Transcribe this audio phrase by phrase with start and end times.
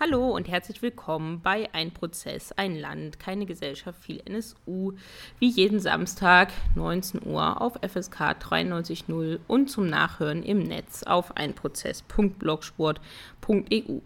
[0.00, 4.92] Hallo und herzlich willkommen bei Ein Prozess, ein Land, keine Gesellschaft, viel NSU.
[5.40, 13.98] Wie jeden Samstag 19 Uhr auf FSK 93.0 und zum Nachhören im Netz auf einprozess.blogsport.eu.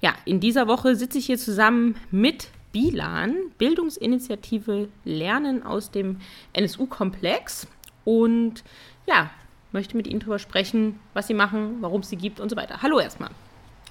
[0.00, 6.20] Ja, in dieser Woche sitze ich hier zusammen mit Bilan, Bildungsinitiative Lernen aus dem
[6.52, 7.66] NSU-Komplex
[8.04, 8.62] und
[9.08, 9.28] ja,
[9.72, 12.80] möchte mit Ihnen darüber sprechen, was Sie machen, warum es sie gibt und so weiter.
[12.80, 13.30] Hallo erstmal.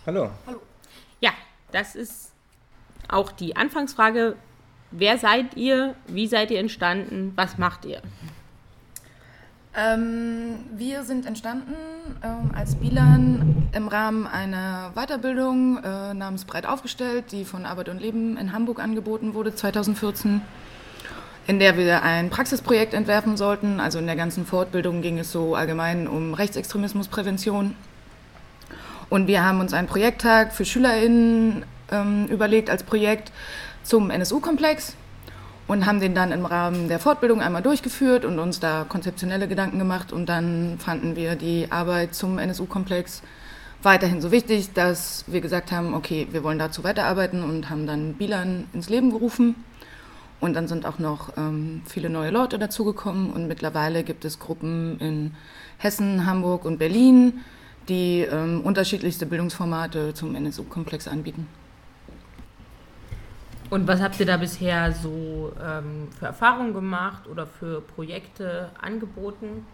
[0.05, 0.29] Hallo.
[0.47, 0.61] Hallo.
[1.21, 1.31] Ja,
[1.71, 2.33] das ist
[3.07, 4.35] auch die Anfangsfrage.
[4.91, 5.95] Wer seid ihr?
[6.07, 7.31] Wie seid ihr entstanden?
[7.35, 8.01] Was macht ihr?
[9.73, 11.75] Ähm, wir sind entstanden
[12.23, 18.01] ähm, als Bilan im Rahmen einer Weiterbildung äh, namens Breit aufgestellt, die von Arbeit und
[18.01, 20.41] Leben in Hamburg angeboten wurde 2014,
[21.47, 23.79] in der wir ein Praxisprojekt entwerfen sollten.
[23.79, 27.73] Also in der ganzen Fortbildung ging es so allgemein um Rechtsextremismusprävention
[29.11, 33.33] und wir haben uns einen Projekttag für SchülerInnen ähm, überlegt als Projekt
[33.83, 34.95] zum NSU-Komplex
[35.67, 39.79] und haben den dann im Rahmen der Fortbildung einmal durchgeführt und uns da konzeptionelle Gedanken
[39.79, 40.13] gemacht.
[40.13, 43.21] Und dann fanden wir die Arbeit zum NSU-Komplex
[43.83, 48.13] weiterhin so wichtig, dass wir gesagt haben, okay, wir wollen dazu weiterarbeiten und haben dann
[48.13, 49.55] Bilan ins Leben gerufen.
[50.39, 54.97] Und dann sind auch noch ähm, viele neue Leute dazugekommen und mittlerweile gibt es Gruppen
[54.99, 55.35] in
[55.79, 57.41] Hessen, Hamburg und Berlin,
[57.87, 61.47] die ähm, unterschiedlichste Bildungsformate zum NSU-Komplex anbieten.
[63.69, 69.65] Und was habt ihr da bisher so ähm, für Erfahrungen gemacht oder für Projekte angeboten?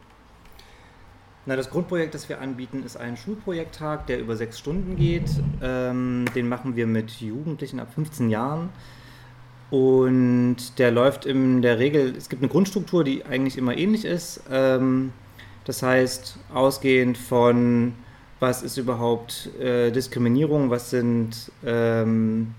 [1.47, 5.29] Na, das Grundprojekt, das wir anbieten, ist ein Schulprojekttag, der über sechs Stunden geht.
[5.63, 8.69] Ähm, den machen wir mit Jugendlichen ab 15 Jahren.
[9.71, 14.41] Und der läuft in der Regel, es gibt eine Grundstruktur, die eigentlich immer ähnlich ist.
[14.51, 15.11] Ähm,
[15.67, 17.93] das heißt, ausgehend von,
[18.39, 22.55] was ist überhaupt äh, Diskriminierung, was sind ähm,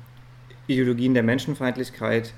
[0.66, 2.34] Ideologien der Menschenfeindlichkeit,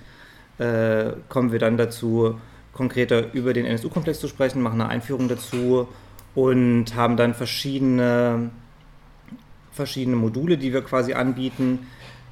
[0.59, 2.39] äh, kommen wir dann dazu,
[2.73, 5.89] konkreter über den NSU-Komplex zu sprechen, machen eine Einführung dazu
[6.37, 8.51] und haben dann verschiedene,
[9.73, 11.81] verschiedene Module, die wir quasi anbieten,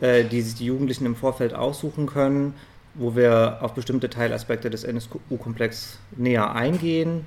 [0.01, 2.55] äh, die sich die Jugendlichen im Vorfeld aussuchen können,
[2.95, 7.27] wo wir auf bestimmte Teilaspekte des NSU-Komplex näher eingehen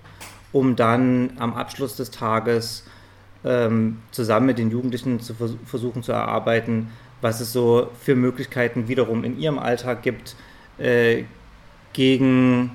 [0.51, 2.85] um dann am Abschluss des Tages
[3.43, 6.89] ähm, zusammen mit den Jugendlichen zu vers versuchen zu erarbeiten,
[7.21, 10.35] was es so für Möglichkeiten wiederum in ihrem Alltag gibt,
[10.77, 11.23] äh,
[11.93, 12.71] gegen,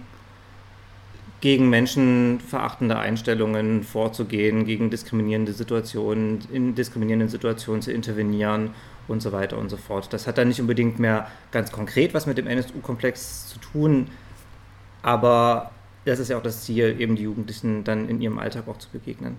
[1.41, 8.70] gegen menschenverachtende Einstellungen vorzugehen, gegen diskriminierende Situationen, in diskriminierenden Situationen zu intervenieren
[9.08, 10.12] und so weiter und so fort.
[10.12, 14.08] Das hat dann nicht unbedingt mehr ganz konkret was mit dem NSU-Komplex zu tun,
[15.03, 15.70] aber
[16.06, 18.89] das ist ja auch das Ziel, eben die Jugendlichen dann in ihrem Alltag auch zu
[18.91, 19.37] begegnen.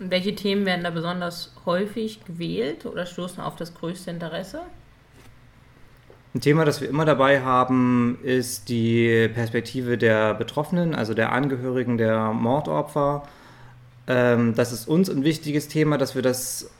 [0.00, 4.62] Und welche Themen werden da besonders häufig gewählt oder stoßen auf das größte Interesse?
[6.34, 11.98] Ein Thema, das wir immer dabei haben, ist die Perspektive der Betroffenen, also der Angehörigen
[11.98, 13.26] der Mordopfer.
[14.06, 16.70] Ähm, das ist uns ein wichtiges Thema, dass wir das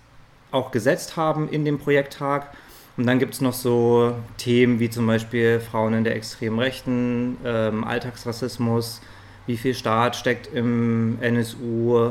[0.50, 2.52] auch gesetzt haben in dem Projekttag
[2.98, 7.36] und dann gibt es noch so Themen wie zum Beispiel Frauen in der extremen Rechten,
[7.44, 9.00] ähm, Alltagsrassismus,
[9.46, 12.10] wie viel Staat steckt im NSU,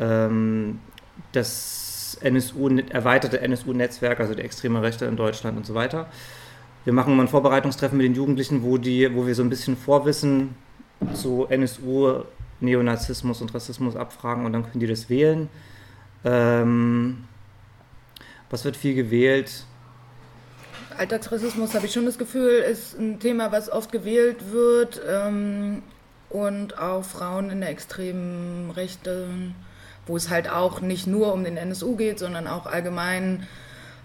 [0.00, 0.80] ähm,
[1.30, 6.08] das NSU, erweiterte NSU-Netzwerk, also der extreme Rechte in Deutschland und so weiter.
[6.82, 9.76] Wir machen immer ein Vorbereitungstreffen mit den Jugendlichen, wo, die, wo wir so ein bisschen
[9.76, 10.56] Vorwissen
[11.14, 12.24] zu NSU,
[12.58, 15.48] Neonazismus und Rassismus abfragen und dann können die das wählen.
[16.24, 17.28] Ähm,
[18.50, 19.66] was wird viel gewählt?
[21.00, 25.00] Alltagsrassismus habe ich schon das Gefühl, ist ein Thema, was oft gewählt wird.
[25.08, 25.82] Ähm,
[26.28, 29.54] und auch Frauen in der extremen Rechten,
[30.06, 33.48] wo es halt auch nicht nur um den NSU geht, sondern auch allgemein.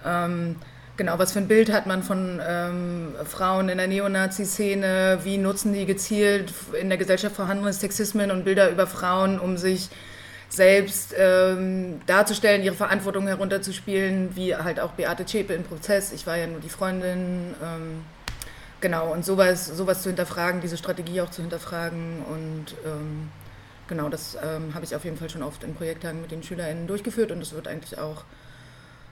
[0.06, 0.56] Ähm,
[0.96, 5.20] genau, was für ein Bild hat man von ähm, Frauen in der Neonazi-Szene?
[5.24, 9.90] Wie nutzen die gezielt in der Gesellschaft vorhandene Sexismen und Bilder über Frauen, um sich
[10.56, 16.12] selbst ähm, darzustellen, ihre Verantwortung herunterzuspielen, wie halt auch Beate Zschäpe im Prozess.
[16.12, 17.56] Ich war ja nur die Freundin.
[17.64, 18.04] Ähm,
[18.82, 22.24] genau, und sowas, sowas zu hinterfragen, diese Strategie auch zu hinterfragen.
[22.30, 23.30] Und ähm,
[23.88, 26.88] genau, das ähm, habe ich auf jeden Fall schon oft in Projekttagen mit den SchülerInnen
[26.88, 28.24] durchgeführt und es wird eigentlich auch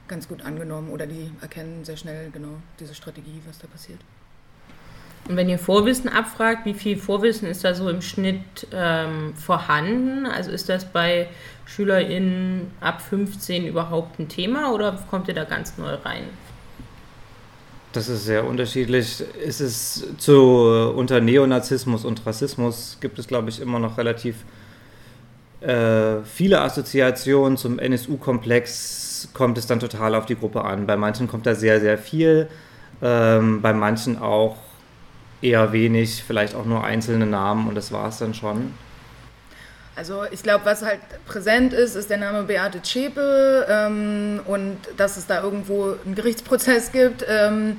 [0.08, 4.00] ganz gut angenommen oder die erkennen sehr schnell genau diese Strategie, was da passiert.
[5.28, 10.26] Und wenn ihr Vorwissen abfragt, wie viel Vorwissen ist da so im Schnitt ähm, vorhanden?
[10.26, 11.30] Also ist das bei
[11.66, 16.24] SchülerInnen ab 15 überhaupt ein Thema oder kommt ihr da ganz neu rein?
[17.94, 19.24] Das ist sehr unterschiedlich.
[19.46, 24.44] Es ist zu, unter Neonazismus und Rassismus gibt es, glaube ich, immer noch relativ
[25.62, 30.86] äh, viele Assoziationen zum NSU-Komplex kommt es dann total auf die Gruppe an.
[30.86, 32.50] Bei manchen kommt da sehr, sehr viel,
[33.02, 34.58] ähm, bei manchen auch
[35.44, 38.74] eher wenig, vielleicht auch nur einzelne Namen und das war es dann schon.
[39.96, 45.18] Also ich glaube, was halt präsent ist, ist der Name Beate Zschäpe ähm, und dass
[45.18, 47.24] es da irgendwo einen Gerichtsprozess gibt.
[47.28, 47.78] Ähm,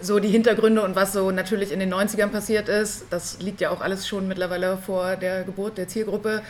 [0.00, 3.70] so die Hintergründe und was so natürlich in den 90ern passiert ist, das liegt ja
[3.70, 6.42] auch alles schon mittlerweile vor der Geburt der Zielgruppe.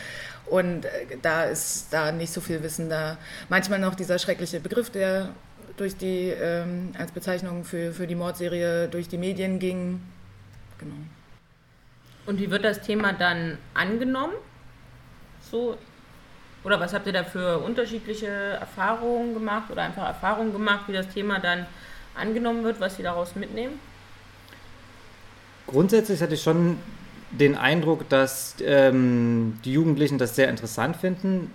[0.47, 3.17] Und äh, da ist da nicht so viel Wissen da.
[3.49, 5.31] Manchmal noch dieser schreckliche Begriff, der
[5.77, 10.01] durch die, ähm, als Bezeichnung für, für die Mordserie durch die Medien ging.
[10.81, 10.95] Genau.
[12.27, 14.33] Und wie wird das Thema dann angenommen?
[15.51, 15.77] So,
[16.65, 21.09] oder was habt ihr da für unterschiedliche Erfahrungen gemacht oder einfach Erfahrungen gemacht, wie das
[21.09, 21.67] Thema dann
[22.15, 23.79] angenommen wird, was sie daraus mitnehmen?
[25.67, 26.79] Grundsätzlich hatte ich schon
[27.31, 31.53] den Eindruck, dass ähm, die Jugendlichen das sehr interessant finden.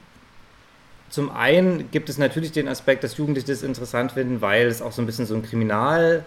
[1.10, 4.92] Zum einen gibt es natürlich den Aspekt, dass Jugendliche das interessant finden, weil es auch
[4.92, 6.26] so ein bisschen so einen Kriminalcharakter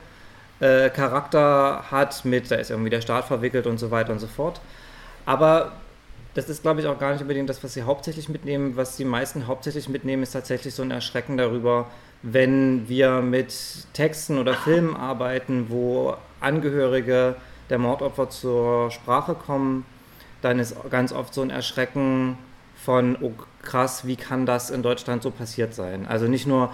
[0.61, 4.61] äh, hat, mit, da ist irgendwie der Staat verwickelt und so weiter und so fort.
[5.27, 5.73] Aber
[6.35, 8.77] das ist, glaube ich, auch gar nicht unbedingt das, was sie hauptsächlich mitnehmen.
[8.77, 11.87] Was die meisten hauptsächlich mitnehmen, ist tatsächlich so ein Erschrecken darüber,
[12.23, 13.55] wenn wir mit
[13.93, 17.37] Texten oder Filmen arbeiten, wo Angehörige
[17.71, 19.85] der Mordopfer zur Sprache kommen,
[20.43, 22.39] dann ist ganz oft so ein Erschrecken
[22.77, 23.33] von, oh
[23.63, 26.07] krass, wie kann das in Deutschland so passiert sein?
[26.07, 26.73] Also nicht nur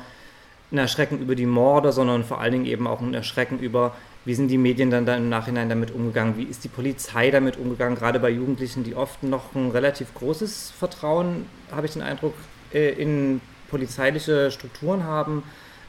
[0.73, 3.95] ein Erschrecken über die Morde, sondern vor allen Dingen eben auch ein Erschrecken über,
[4.25, 6.37] wie sind die Medien dann da im Nachhinein damit umgegangen?
[6.37, 7.97] Wie ist die Polizei damit umgegangen?
[7.97, 12.35] Gerade bei Jugendlichen, die oft noch ein relativ großes Vertrauen, habe ich den Eindruck,
[12.73, 13.41] äh, in
[13.71, 15.43] polizeiliche Strukturen haben,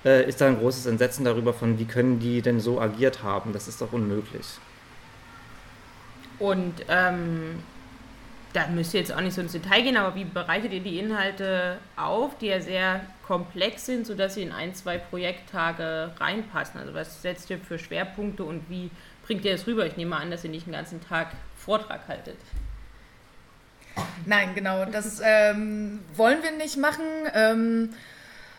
[0.04, 3.54] äh, ist da ein großes Entsetzen darüber von, wie können die denn so agiert haben?
[3.54, 4.46] Das ist doch unmöglich.
[6.40, 7.64] Und ähm,
[8.56, 10.98] da müsst ihr jetzt auch nicht so ins Detail gehen, aber wie bereitet ihr die
[10.98, 16.80] Inhalte auf, die ja sehr komplex sind, sodass sie in ein, zwei Projekttage reinpassen?
[16.80, 18.90] Also was setzt ihr für Schwerpunkte und wie
[19.26, 19.86] bringt ihr das rüber?
[19.86, 22.38] Ich nehme an, dass ihr nicht den ganzen Tag Vortrag haltet.
[24.26, 27.06] Nein, genau, das ähm, wollen wir nicht machen.
[27.34, 27.90] Ähm,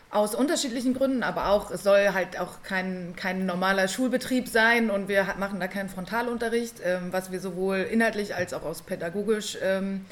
[0.09, 5.07] aus unterschiedlichen Gründen, aber auch, es soll halt auch kein, kein normaler Schulbetrieb sein und
[5.09, 10.05] wir machen da keinen Frontalunterricht, ähm, was wir sowohl inhaltlich als auch aus pädagogisch ähm,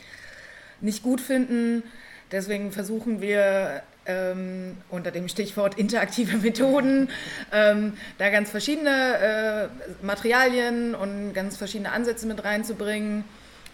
[0.81, 1.83] nicht gut finden.
[2.31, 7.09] Deswegen versuchen wir ähm, unter dem Stichwort interaktive Methoden
[7.53, 13.23] ähm, da ganz verschiedene äh, Materialien und ganz verschiedene Ansätze mit reinzubringen.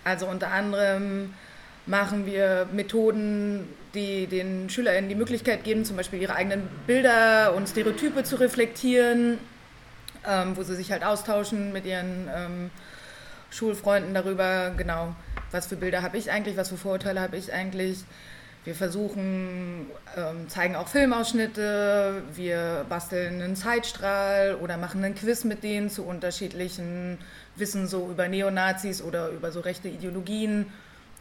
[0.04, 1.34] Also unter anderem
[1.86, 7.68] machen wir Methoden, die den SchülerInnen die Möglichkeit geben, zum Beispiel ihre eigenen Bilder und
[7.68, 9.38] Stereotype zu reflektieren,
[10.28, 12.70] ähm, wo sie sich halt austauschen mit ihren ähm,
[13.50, 15.14] Schulfreunden darüber, genau,
[15.52, 18.06] was für Bilder habe ich eigentlich, was für Vorurteile habe ich eigentlich.
[18.64, 25.64] Wir versuchen, ähm, zeigen auch Filmausschnitte, wir basteln einen Zeitstrahl oder machen einen Quiz mit
[25.64, 27.18] denen zu unterschiedlichen
[27.56, 30.68] Wissen so über Neonazis oder über so rechte Ideologien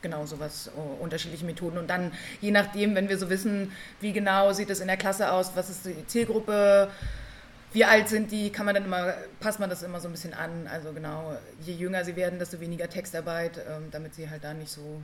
[0.02, 1.78] genau sowas, oh, unterschiedliche Methoden.
[1.78, 5.32] Und dann, je nachdem, wenn wir so wissen, wie genau sieht es in der Klasse
[5.32, 6.90] aus, was ist die Zielgruppe,
[7.72, 10.34] wie alt sind die, kann man dann immer, passt man das immer so ein bisschen
[10.34, 10.68] an.
[10.70, 14.70] Also genau, je jünger sie werden, desto weniger Textarbeit, ähm, damit sie halt da nicht
[14.70, 15.02] so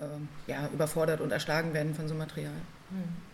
[0.00, 2.52] ähm, ja, überfordert und erschlagen werden von so Material.
[2.90, 3.30] Hm.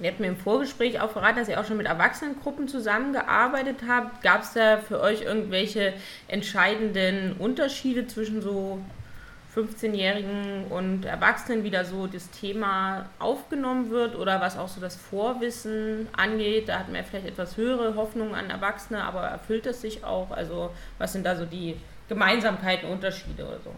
[0.00, 4.22] Ihr habt mir im Vorgespräch auch verraten, dass ihr auch schon mit Erwachsenengruppen zusammengearbeitet habt.
[4.22, 5.92] Gab es da für euch irgendwelche
[6.26, 8.80] entscheidenden Unterschiede zwischen so
[9.54, 16.08] 15-Jährigen und Erwachsenen wieder so das Thema aufgenommen wird oder was auch so das Vorwissen
[16.16, 16.68] angeht.
[16.68, 20.30] Da hat man ja vielleicht etwas höhere Hoffnungen an Erwachsene, aber erfüllt es sich auch?
[20.32, 21.76] Also was sind da so die
[22.08, 23.70] Gemeinsamkeiten, Unterschiede oder so?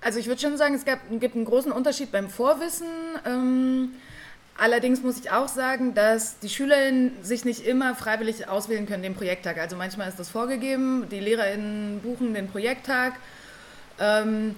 [0.00, 2.88] Also ich würde schon sagen, es gab, gibt einen großen Unterschied beim Vorwissen.
[3.26, 3.90] Ähm,
[4.56, 9.14] allerdings muss ich auch sagen, dass die Schülerinnen sich nicht immer freiwillig auswählen können, den
[9.14, 9.58] Projekttag.
[9.58, 13.12] Also manchmal ist das vorgegeben, die Lehrerinnen buchen den Projekttag
[14.00, 14.56] ähm,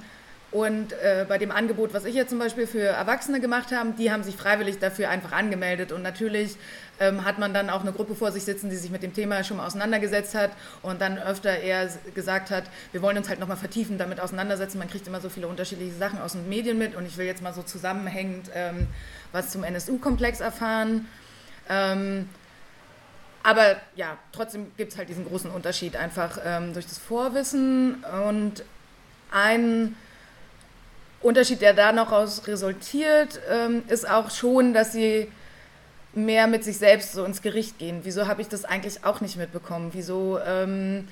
[0.52, 4.12] und äh, bei dem Angebot, was ich jetzt zum Beispiel für Erwachsene gemacht habe, die
[4.12, 5.92] haben sich freiwillig dafür einfach angemeldet.
[5.92, 6.56] Und natürlich
[7.00, 9.44] ähm, hat man dann auch eine Gruppe vor sich sitzen, die sich mit dem Thema
[9.44, 10.50] schon mal auseinandergesetzt hat
[10.82, 14.76] und dann öfter eher gesagt hat, wir wollen uns halt nochmal vertiefen, damit auseinandersetzen.
[14.76, 17.42] Man kriegt immer so viele unterschiedliche Sachen aus den Medien mit und ich will jetzt
[17.42, 18.88] mal so zusammenhängend ähm,
[19.32, 21.08] was zum NSU-Komplex erfahren.
[21.70, 22.28] Ähm,
[23.42, 28.62] aber ja, trotzdem gibt es halt diesen großen Unterschied einfach ähm, durch das Vorwissen und
[29.32, 29.96] ein
[31.20, 35.30] Unterschied, der da noch aus resultiert, ähm, ist auch schon, dass sie
[36.14, 38.00] mehr mit sich selbst so ins Gericht gehen.
[38.02, 39.90] Wieso habe ich das eigentlich auch nicht mitbekommen?
[39.92, 41.08] Wieso ähm,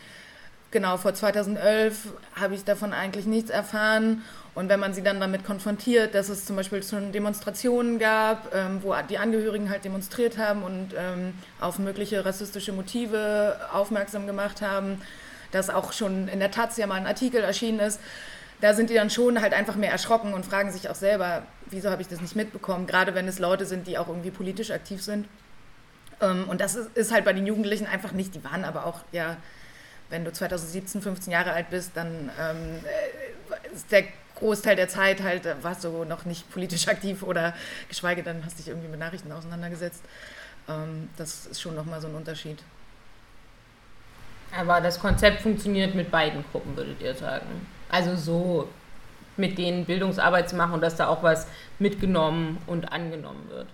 [0.71, 2.09] genau, vor 2011
[2.39, 4.23] habe ich davon eigentlich nichts erfahren.
[4.55, 8.81] Und wenn man sie dann damit konfrontiert, dass es zum Beispiel schon Demonstrationen gab, ähm,
[8.83, 15.01] wo die Angehörigen halt demonstriert haben und ähm, auf mögliche rassistische Motive aufmerksam gemacht haben,
[15.53, 18.01] dass auch schon in der Taz ja mal ein Artikel erschienen ist,
[18.61, 21.91] da sind die dann schon halt einfach mehr erschrocken und fragen sich auch selber, wieso
[21.91, 25.03] habe ich das nicht mitbekommen, gerade wenn es Leute sind, die auch irgendwie politisch aktiv
[25.03, 25.27] sind.
[26.21, 29.37] Ähm, und das ist, halt bei den Jugendlichen einfach nicht, die waren aber auch ja
[30.11, 34.05] wenn du 2017, 15 Jahre alt bist, dann ähm, äh, ist der
[34.35, 37.55] Großteil der Zeit halt, äh, warst du noch nicht politisch aktiv oder
[37.89, 40.03] geschweige denn hast dich irgendwie mit Nachrichten auseinandergesetzt.
[40.69, 42.59] Ähm, das ist schon nochmal so ein Unterschied.
[44.59, 47.67] Aber das Konzept funktioniert mit beiden Gruppen, würdet ihr sagen?
[47.89, 48.69] Also so
[49.37, 51.47] mit denen Bildungsarbeit zu machen und dass da auch was
[51.79, 53.67] mitgenommen und angenommen wird.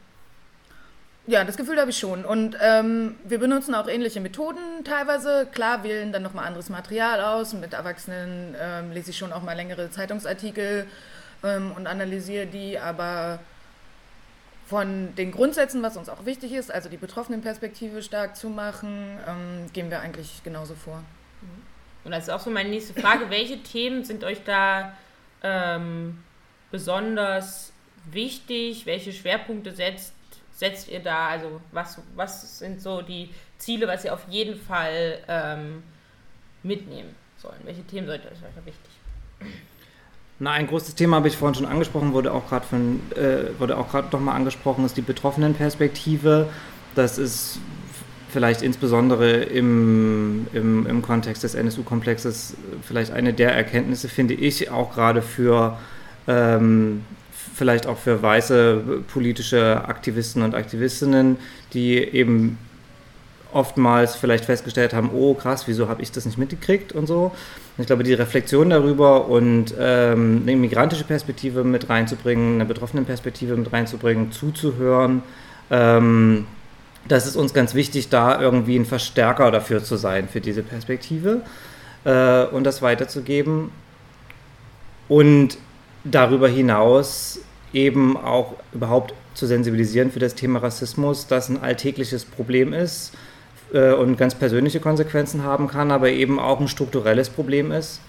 [1.28, 2.25] Ja, das Gefühl habe ich schon.
[2.25, 5.49] Und ähm, wir benutzen auch ähnliche Methoden teilweise.
[5.52, 7.52] Klar, wählen dann nochmal anderes Material aus.
[7.52, 10.87] Mit Erwachsenen ähm, lese ich schon auch mal längere Zeitungsartikel
[11.42, 12.78] ähm, und analysiere die.
[12.78, 13.40] Aber
[14.66, 19.73] von den Grundsätzen, was uns auch wichtig ist, also die Betroffenenperspektive stark zu machen, ähm,
[19.73, 21.02] gehen wir eigentlich genauso vor.
[22.04, 23.30] Und das ist auch so meine nächste Frage.
[23.30, 24.96] Welche Themen sind euch da
[25.42, 26.23] ähm,
[26.70, 27.73] besonders
[28.11, 28.87] wichtig?
[28.87, 30.12] Welche Schwerpunkte setzt
[30.56, 31.28] setzt ihr da?
[31.28, 35.82] Also was, was sind so die Ziele, was ihr auf jeden Fall ähm,
[36.62, 37.61] mitnehmen sollen?
[37.62, 38.90] Welche Themen ihr euch da wichtig?
[40.38, 43.78] Na, ein großes Thema habe ich vorhin schon angesprochen, wurde auch gerade von, äh, wurde
[43.78, 46.49] auch gerade nochmal angesprochen, ist die Betroffenenperspektive.
[46.95, 47.59] Das ist
[48.28, 54.93] vielleicht insbesondere im, im, im Kontext des NSU-Komplexes vielleicht eine der Erkenntnisse, finde ich, auch
[54.93, 55.78] gerade für
[56.28, 57.02] ähm,
[57.55, 61.38] vielleicht auch für weiße politische Aktivisten und Aktivistinnen,
[61.73, 62.59] die eben
[63.56, 67.32] oftmals vielleicht festgestellt haben, oh krass, wieso habe ich das nicht mitgekriegt und so.
[67.78, 73.56] Ich glaube, die Reflexion darüber und ähm, eine migrantische Perspektive mit reinzubringen, eine betroffene Perspektive
[73.56, 75.22] mit reinzubringen, zuzuhören,
[75.70, 76.46] ähm,
[77.08, 81.40] das ist uns ganz wichtig, da irgendwie ein Verstärker dafür zu sein, für diese Perspektive
[82.04, 83.70] äh, und das weiterzugeben.
[85.08, 85.56] Und
[86.04, 87.40] darüber hinaus
[87.72, 93.12] eben auch überhaupt zu sensibilisieren für das Thema Rassismus, das ein alltägliches Problem ist
[93.73, 98.00] äh, und ganz persönliche Konsequenzen haben kann, aber eben auch ein strukturelles Problem ist.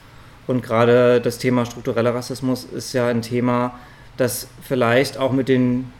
[0.47, 3.77] Und gerade das Thema struktureller Rassismus ist ja ein Thema,
[4.15, 5.91] das vielleicht auch mit den,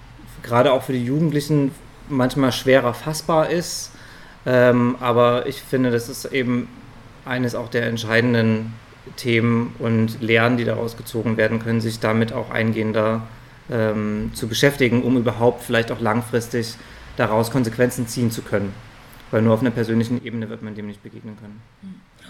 [0.42, 1.72] gerade auch für die Jugendlichen,
[2.10, 3.92] manchmal schwerer fassbar ist.
[4.46, 6.70] Ähm, aber ich finde, das ist eben
[7.26, 8.74] eines auch der entscheidenden
[9.18, 13.24] Themen und Lehren, die daraus gezogen werden können, sich damit auch eingehender
[13.70, 16.76] ähm, zu beschäftigen, um überhaupt vielleicht auch langfristig
[17.18, 18.74] daraus Konsequenzen ziehen zu können.
[19.32, 21.62] Weil nur auf einer persönlichen Ebene wird man dem nicht begegnen können.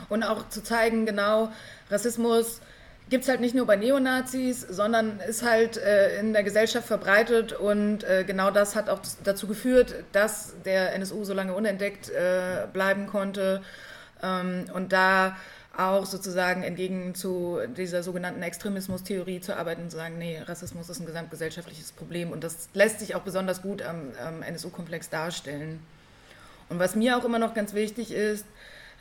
[0.09, 1.51] Und auch zu zeigen, genau,
[1.89, 2.61] Rassismus
[3.09, 7.53] gibt es halt nicht nur bei Neonazis, sondern ist halt äh, in der Gesellschaft verbreitet
[7.53, 12.67] und äh, genau das hat auch dazu geführt, dass der NSU so lange unentdeckt äh,
[12.71, 13.61] bleiben konnte.
[14.21, 15.37] Ähm, und da
[15.77, 20.99] auch sozusagen entgegen zu dieser sogenannten Extremismus-Theorie zu arbeiten und zu sagen, nee, Rassismus ist
[20.99, 25.79] ein gesamtgesellschaftliches Problem und das lässt sich auch besonders gut am, am NSU-Komplex darstellen.
[26.69, 28.45] Und was mir auch immer noch ganz wichtig ist,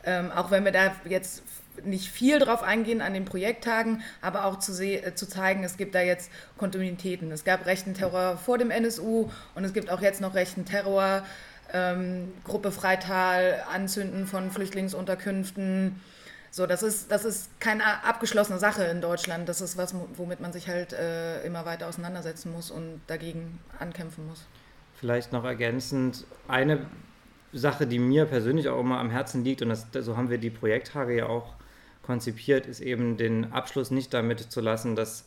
[0.04, 1.42] ähm, auch wenn wir da jetzt
[1.85, 5.94] nicht viel drauf eingehen an den Projekttagen, aber auch zu, äh, zu zeigen, es gibt
[5.94, 7.30] da jetzt Kontinuitäten.
[7.32, 11.25] Es gab rechten Terror vor dem NSU und es gibt auch jetzt noch rechten Terror.
[11.73, 16.00] Ähm, Gruppe Freital, Anzünden von Flüchtlingsunterkünften,
[16.56, 19.46] so, das ist, das ist keine abgeschlossene Sache in Deutschland.
[19.46, 24.26] Das ist was, womit man sich halt äh, immer weiter auseinandersetzen muss und dagegen ankämpfen
[24.26, 24.46] muss.
[24.99, 26.87] Vielleicht noch ergänzend, eine
[27.58, 30.50] Sache, die mir persönlich auch immer am Herzen liegt, und das, so haben wir die
[30.50, 31.54] Projekttage ja auch
[32.02, 35.26] konzipiert, ist eben den Abschluss nicht damit zu lassen, dass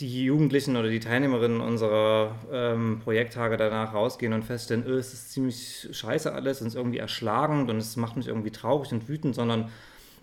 [0.00, 5.32] die Jugendlichen oder die Teilnehmerinnen unserer ähm, Projekttage danach rausgehen und feststellen, öh, es ist
[5.32, 9.08] ziemlich scheiße alles und es ist irgendwie erschlagend und es macht mich irgendwie traurig und
[9.08, 9.70] wütend, sondern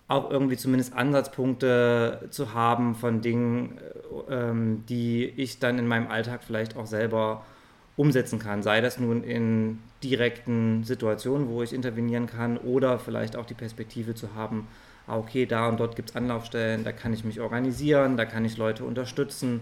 [0.08, 3.80] auch irgendwie zumindest Ansatzpunkte zu haben von Dingen,
[4.30, 7.44] äh, ähm, die ich dann in meinem Alltag vielleicht auch selber
[7.96, 8.62] umsetzen kann.
[8.62, 14.16] Sei das nun in direkten Situationen, wo ich intervenieren kann oder vielleicht auch die Perspektive
[14.16, 14.68] zu haben,
[15.08, 18.46] ah, okay, da und dort gibt es Anlaufstellen, da kann ich mich organisieren, da kann
[18.46, 19.62] ich Leute unterstützen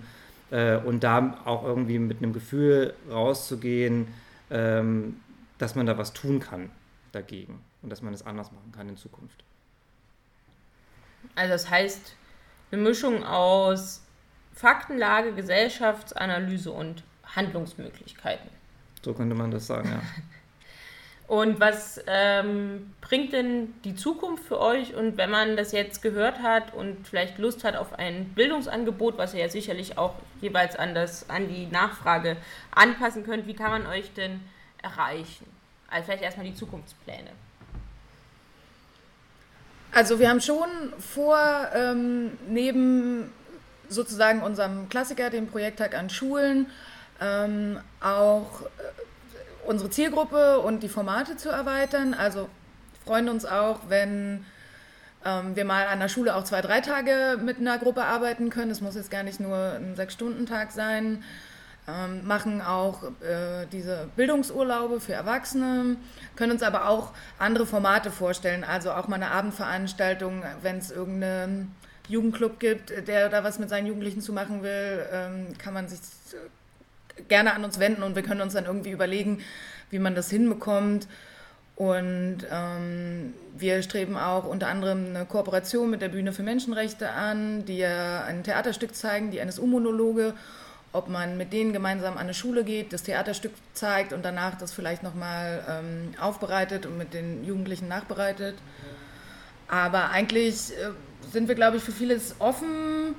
[0.52, 4.08] äh, und da auch irgendwie mit einem Gefühl rauszugehen,
[4.50, 5.20] ähm,
[5.58, 6.70] dass man da was tun kann
[7.12, 9.44] dagegen und dass man es anders machen kann in Zukunft.
[11.36, 12.16] Also das heißt,
[12.72, 14.02] eine Mischung aus
[14.54, 17.04] Faktenlage, Gesellschaftsanalyse und
[17.36, 18.61] Handlungsmöglichkeiten.
[19.04, 20.02] So könnte man das sagen, ja.
[21.32, 24.96] Und was ähm, bringt denn die Zukunft für euch?
[24.96, 29.34] Und wenn man das jetzt gehört hat und vielleicht Lust hat auf ein Bildungsangebot, was
[29.34, 32.36] ihr ja sicherlich auch jeweils an, das, an die Nachfrage
[32.72, 34.42] anpassen könnt, wie kann man euch denn
[34.82, 35.46] erreichen?
[35.90, 37.30] Also vielleicht erstmal die Zukunftspläne.
[39.94, 40.68] Also wir haben schon
[41.00, 43.32] vor, ähm, neben
[43.88, 46.68] sozusagen unserem Klassiker, dem Projekttag an Schulen,
[47.22, 52.14] ähm, auch äh, unsere Zielgruppe und die Formate zu erweitern.
[52.14, 52.50] Also
[53.06, 54.46] freuen uns auch, wenn
[55.24, 58.72] ähm, wir mal an der Schule auch zwei, drei Tage mit einer Gruppe arbeiten können.
[58.72, 61.24] Es muss jetzt gar nicht nur ein Sechs-Stunden-Tag sein.
[61.88, 65.98] Ähm, machen auch äh, diese Bildungsurlaube für Erwachsene,
[66.36, 71.76] können uns aber auch andere Formate vorstellen, also auch mal eine Abendveranstaltung, wenn es irgendeinen
[72.08, 76.00] Jugendclub gibt, der da was mit seinen Jugendlichen zu machen will, ähm, kann man sich
[77.28, 79.42] gerne an uns wenden und wir können uns dann irgendwie überlegen,
[79.90, 81.08] wie man das hinbekommt.
[81.76, 87.66] Und ähm, wir streben auch unter anderem eine Kooperation mit der Bühne für Menschenrechte an,
[87.66, 90.36] die ja ein Theaterstück zeigen, die NSU-Monologe,
[90.94, 94.74] ob man mit denen gemeinsam an eine Schule geht, das Theaterstück zeigt und danach das
[94.74, 98.56] vielleicht nochmal ähm, aufbereitet und mit den Jugendlichen nachbereitet.
[99.68, 100.92] Aber eigentlich äh,
[101.32, 103.16] sind wir, glaube ich, für vieles offen.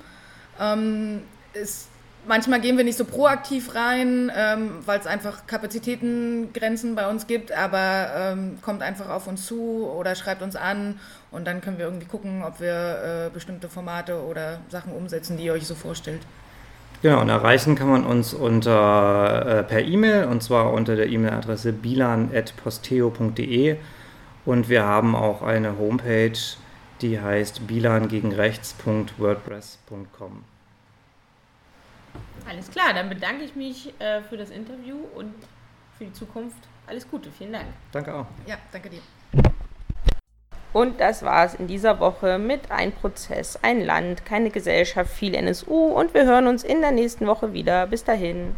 [0.61, 1.23] Ähm,
[1.55, 1.89] ist
[2.25, 7.51] Manchmal gehen wir nicht so proaktiv rein, ähm, weil es einfach Kapazitätengrenzen bei uns gibt,
[7.51, 11.01] aber ähm, kommt einfach auf uns zu oder schreibt uns an
[11.33, 15.47] und dann können wir irgendwie gucken, ob wir äh, bestimmte Formate oder Sachen umsetzen, die
[15.47, 16.21] ihr euch so vorstellt.
[17.03, 21.73] Genau, und erreichen kann man uns unter, äh, per E-Mail und zwar unter der E-Mail-Adresse
[21.73, 23.79] bilan.posteo.de
[24.45, 26.39] und wir haben auch eine Homepage,
[27.01, 30.52] die heißt bilangegenrechts.wordpress.com.
[32.49, 35.35] Alles klar, dann bedanke ich mich äh, für das Interview und
[35.97, 36.59] für die Zukunft.
[36.87, 37.67] Alles Gute, vielen Dank.
[37.93, 38.27] Danke auch.
[38.47, 39.01] Ja, danke dir.
[40.73, 45.35] Und das war es in dieser Woche mit Ein Prozess, ein Land, keine Gesellschaft, viel
[45.35, 47.87] NSU und wir hören uns in der nächsten Woche wieder.
[47.87, 48.51] Bis dahin.